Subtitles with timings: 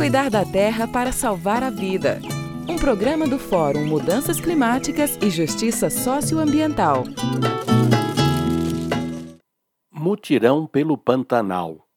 [0.00, 2.22] Cuidar da terra para salvar a vida.
[2.66, 7.04] Um programa do Fórum Mudanças Climáticas e Justiça Socioambiental.
[9.92, 11.89] Mutirão pelo Pantanal.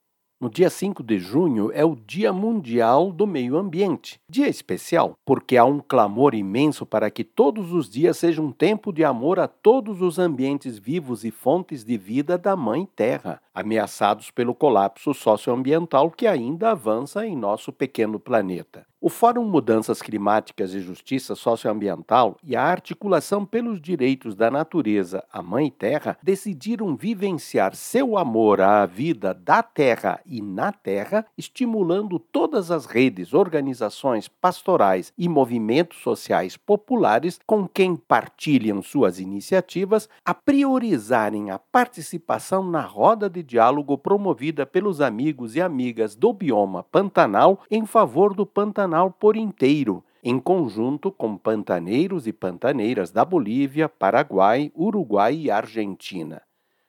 [0.44, 4.20] No dia 5 de junho é o Dia Mundial do Meio Ambiente.
[4.28, 8.92] Dia especial porque há um clamor imenso para que todos os dias sejam um tempo
[8.92, 14.32] de amor a todos os ambientes vivos e fontes de vida da Mãe Terra, ameaçados
[14.32, 18.86] pelo colapso socioambiental que ainda avança em nosso pequeno planeta.
[19.06, 25.44] O Fórum Mudanças Climáticas e Justiça Socioambiental e a Articulação pelos Direitos da Natureza, a
[25.44, 32.72] Mãe Terra, decidiram vivenciar seu amor à vida da Terra e na Terra, estimulando todas
[32.72, 41.52] as redes, organizações pastorais e movimentos sociais populares com quem partilham suas iniciativas a priorizarem
[41.52, 47.86] a participação na roda de diálogo promovida pelos amigos e amigas do bioma Pantanal em
[47.86, 55.36] favor do Pantanal Por inteiro, em conjunto com pantaneiros e pantaneiras da Bolívia, Paraguai, Uruguai
[55.36, 56.42] e Argentina.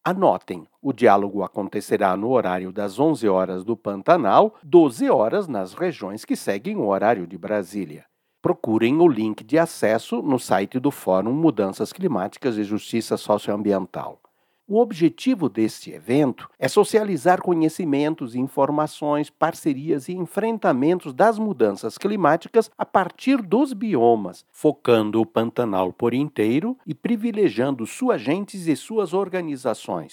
[0.05, 6.27] Anotem, o diálogo acontecerá no horário das 11 horas do Pantanal, 12 horas nas regiões
[6.27, 8.05] que seguem o horário de Brasília.
[8.42, 14.20] Procurem o link de acesso no site do Fórum Mudanças Climáticas e Justiça Socioambiental.
[14.66, 22.86] O objetivo deste evento é socializar conhecimentos, informações, parcerias e enfrentamentos das mudanças climáticas a
[22.86, 30.12] partir dos biomas, focando o Pantanal por inteiro e privilegiando suas gentes e suas organizações.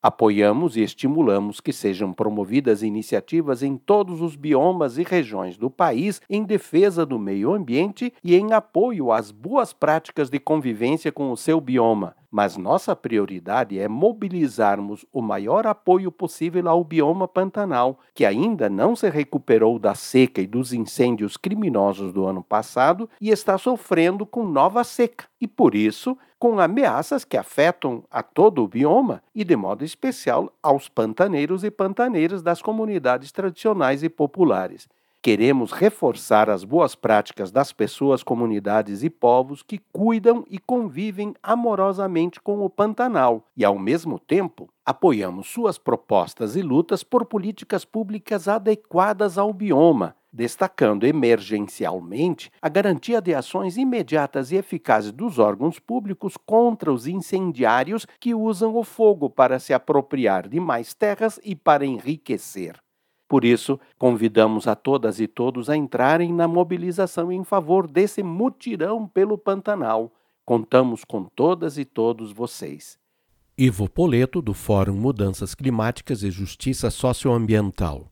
[0.00, 6.20] Apoiamos e estimulamos que sejam promovidas iniciativas em todos os biomas e regiões do país
[6.30, 11.36] em defesa do meio ambiente e em apoio às boas práticas de convivência com o
[11.36, 18.24] seu bioma, mas nossa prioridade é mobilizarmos o maior apoio possível ao bioma Pantanal, que
[18.24, 23.58] ainda não se recuperou da seca e dos incêndios criminosos do ano passado e está
[23.58, 29.22] sofrendo com nova seca, e por isso com ameaças que afetam a todo o bioma
[29.34, 34.88] e, de modo especial, aos pantaneiros e pantaneiras das comunidades tradicionais e populares.
[35.20, 42.40] Queremos reforçar as boas práticas das pessoas, comunidades e povos que cuidam e convivem amorosamente
[42.40, 48.46] com o Pantanal e, ao mesmo tempo, apoiamos suas propostas e lutas por políticas públicas
[48.46, 56.36] adequadas ao bioma, destacando emergencialmente a garantia de ações imediatas e eficazes dos órgãos públicos
[56.36, 61.86] contra os incendiários que usam o fogo para se apropriar de mais terras e para
[61.86, 62.78] enriquecer.
[63.28, 69.06] Por isso, convidamos a todas e todos a entrarem na mobilização em favor desse mutirão
[69.06, 70.12] pelo Pantanal.
[70.46, 72.98] Contamos com todas e todos vocês.
[73.56, 78.10] Ivo Poleto, do Fórum Mudanças Climáticas e Justiça Socioambiental.